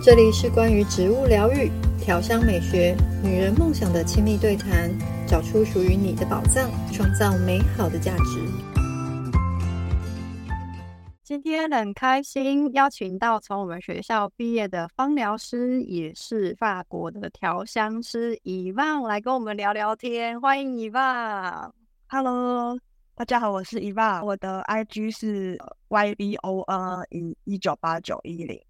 [0.00, 1.68] 这里是关于植物疗愈、
[2.00, 4.88] 调香美学、女人梦想的亲密对谈，
[5.26, 8.40] 找出属于你的宝藏，创造美好的价值。
[11.24, 20.40] 今天很开心邀请到从我们学校毕业的芳疗师，也是法国的调香师伊旺来跟我们聊聊天。
[20.40, 21.74] 欢迎伊旺
[22.06, 22.78] ，Hello，
[23.16, 25.58] 大家好，我是伊旺，我的 IG 是
[25.88, 28.67] ybon 一一九八九一零。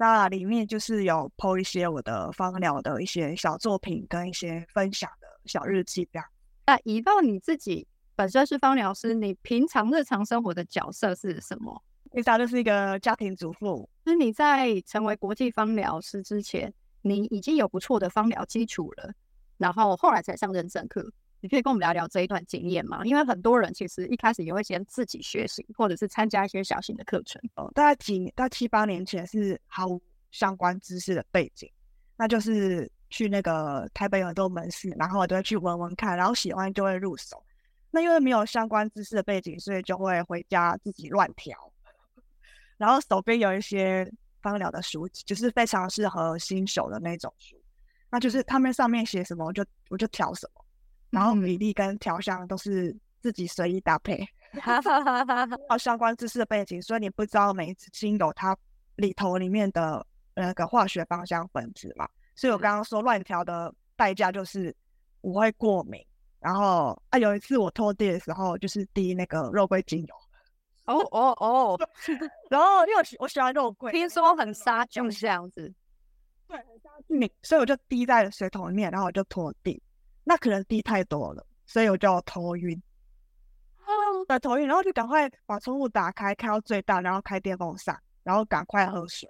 [0.00, 6.26] 那里面就是有 po 一些我的芳疗的一些小作品跟一些分享的小日记这样。
[6.66, 7.86] 那以到你自己
[8.16, 11.82] 本身是芳疗师，你平常日常生活的角色是什么？
[12.12, 13.86] 平常就是一个家庭主妇。
[14.02, 19.12] 那你在成为国际芳疗师之前，你已经有不错的芳疗基础了，
[19.58, 21.12] 然后后来才上认证课。
[21.40, 23.02] 你可以跟我们聊聊这一段经验吗？
[23.04, 27.40] 因为很多人其实一开始也会先自己学习，或者是参加一些小型的课程。
[27.56, 30.00] 哦，大概几年，大概七八年前是毫无
[30.30, 31.70] 相关知识的背景，
[32.16, 37.42] 那就是去那个台北很多门市，然后我都会去闻闻看，然后喜欢就会入手。
[37.90, 41.56] 那因为没有相关知识的背景，所以就会回家自己乱调。
[42.76, 44.10] 然后手边有一些
[44.42, 47.56] 芳疗的书籍，就是非常适合新手的那种书，
[48.10, 50.64] 那就是他们上面写什么，我就我就调什么。
[51.10, 54.24] 然后比例跟调香都是自己随意搭配，
[54.62, 55.56] 哈哈哈哈哈。
[55.70, 58.56] 有相关知识的背景，所以你不知道每一支精油它
[58.96, 62.08] 里头里面的那个化学芳香分子嘛。
[62.34, 64.74] 所以我刚刚说乱调的代价就是
[65.20, 66.04] 我会过敏。
[66.38, 70.14] 然后啊，有一次我拖地的时候，就是滴那个肉桂精油。
[70.86, 71.78] 哦哦哦。
[72.48, 75.70] 然后因为我喜欢肉桂，听说很杀菌这样子。
[76.48, 77.30] 对，很杀菌。
[77.42, 79.82] 所以我就滴在水桶里面，然后我就拖地。
[80.30, 82.80] 那可能滴太多了，所以我就头晕。
[84.28, 89.28] 对，头晕，然后就赶快把窗户打开，开到最大，然后开电风扇，然后赶快喝水。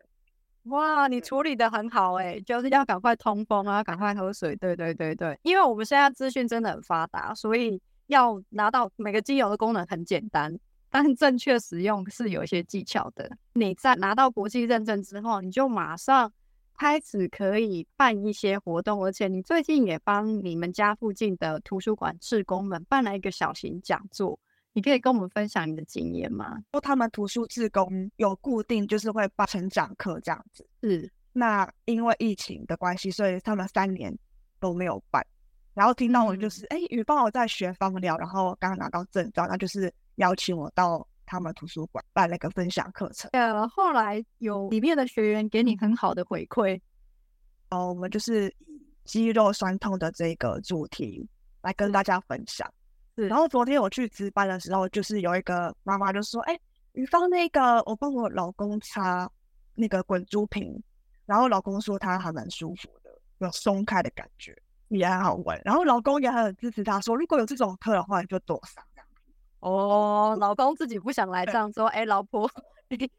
[0.65, 4.55] 哇，你处理得很好哎、欸，就是要赶快通风啊，赶快喝水。
[4.57, 10.55] 对对对对，因为我们现在资讯真的很发达，所以要拿到每个精油的功能很简单，
[10.91, 13.31] 但正确使用是有一些技巧的。
[13.55, 16.31] 你在拿到国际认证之后，你就马上。
[16.81, 24.41] 开始可以办一些活动，而且你最近也帮你们家附近的图书馆志工们办了一个小型讲座，
[24.73, 26.57] 你可以跟我们分享你的经验吗？
[26.83, 31.13] 他们图书志工有固定就是会办成长课这样子，是。
[31.35, 34.19] 那因为疫情的关系，所以他们三年
[34.59, 35.23] 都没有办。
[35.75, 41.07] 然后听到我就是，哎、嗯，伊旺我在学芳疗，然后刚刚拿到证照，那就是邀请我到。
[41.31, 46.81] 他们图书馆办了一个分享课程，呃，后来有里面的学员给你很好的回馈，
[47.71, 51.25] 哦，我们就是以肌肉酸痛的这个主题
[51.63, 52.69] 来跟大家分享。
[53.15, 56.59] 是，然后昨天我去值班的时候，就是有一个妈妈就说：“哎，
[56.95, 59.31] 于芳那个，我帮我老公擦
[59.77, 60.83] 那个滚珠瓶，
[61.27, 64.53] 然后老公说他还蛮舒服的，有松开的感觉，
[64.89, 65.61] 也很好闻。
[65.65, 68.85] 然后老公也很支持他说，如果有这种课的话，你就多上。”
[69.61, 72.51] 哦，老公自己不想来上，说：“哎，老婆，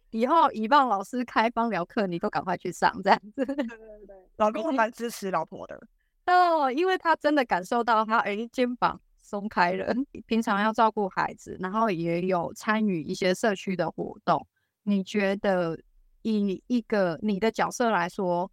[0.09, 5.79] 以后伊旺老师开芳疗课，你都赶快去上，这样子。”对对对，老公蛮支持老婆的
[6.27, 9.93] 哦，因为他真的感受到他哎肩膀松开了。
[10.25, 14.45] 平常要照顾孩子，然后也有参与一些社区的活动。
[14.83, 15.79] 你觉得
[16.23, 18.51] 以一个你的角色来说，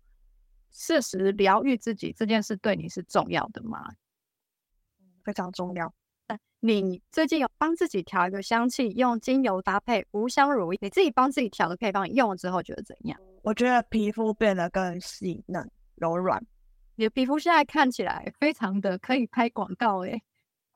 [0.71, 3.93] 适时疗愈自己这件事对你是重要的吗？
[5.25, 5.93] 非常重要。
[6.61, 13.17] 你最近有帮自己调一个香气，用精油搭配无香乳液，你自己帮自己调的配方，用了之后觉得怎样？
[13.43, 16.45] 我觉得皮肤变得更细嫩柔软。
[16.97, 20.21] 你的皮肤现在看起来非常的可以拍广告诶，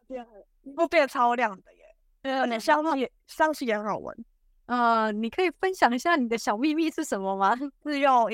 [0.06, 0.24] 变
[0.62, 1.80] 皮肤变得超亮的耶！
[2.22, 4.24] 呃，你香气香气也很好闻。
[4.66, 7.56] 呃，你可以分享一下你的小秘密是什么吗？
[7.82, 8.30] 是用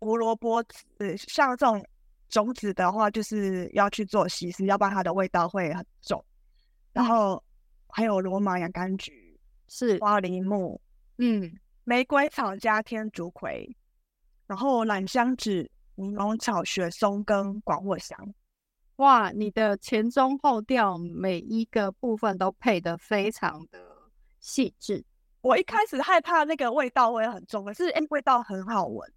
[0.00, 1.82] 胡萝卜籽，像这种
[2.28, 6.22] 种子的话，就是要去做稀释，要不然它的味道会很重。
[6.98, 7.40] 然后
[7.90, 9.38] 还有罗马洋甘菊，
[9.68, 10.80] 是花梨木，
[11.18, 11.48] 嗯，
[11.84, 13.72] 玫瑰草加天竺葵，
[14.48, 18.34] 然后榄香子、柠檬草、雪松跟广藿香。
[18.96, 23.78] 哇，你的前中后调每一个部分都配得非常的
[24.40, 25.04] 细致。
[25.40, 29.08] 我一开始害怕那个味道会很重，可是哎，味道很好闻，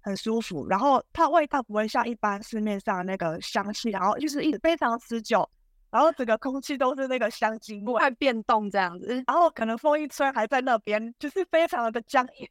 [0.00, 0.66] 很舒服。
[0.66, 5.48] 然后它味道不会像一般市面上那个香气，然后就是一直非常持久。
[5.92, 9.22] 然后整个空气都是那个香精味，会变动这样子。
[9.26, 12.48] 然后可能风一吹，还在那边，就是非常的僵硬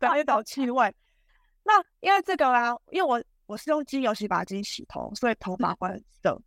[0.00, 0.92] 的一种气味。
[1.64, 6.40] 那因为这个啊，因为我我是用精油洗发精洗头，所以头发会很涩。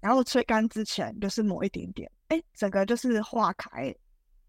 [0.00, 3.92] 然后吹干之前就是抹一点点，哎，整个就是化开。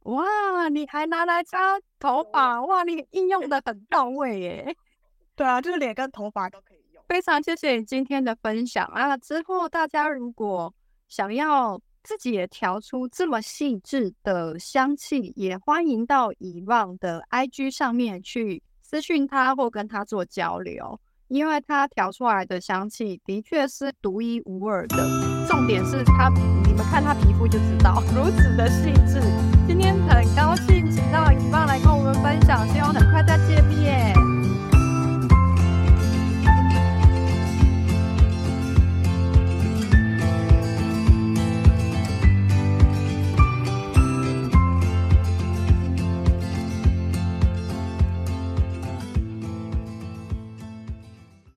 [0.01, 2.61] 哇，你还拿来擦头发？
[2.63, 4.75] 哇，你应用的很到位耶。
[5.35, 7.03] 对啊，就是脸跟头发都可以用。
[7.07, 9.17] 非常谢谢你今天的分享啊！
[9.17, 10.73] 之后大家如果
[11.07, 25.47] 想要自己也调出这么细致的香气，也欢迎到遗忘的 IG 上面去私讯他或跟他做交流，因为他调出来的香气的确是独一无二的。
[25.47, 26.29] 重点是他，
[26.65, 29.21] 你们看他皮肤就知道， 如此的细致。
[29.67, 30.24] 今天很